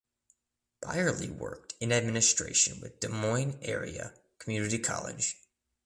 [0.81, 5.37] Byerly worked in administration with the Des Moines Area Community College.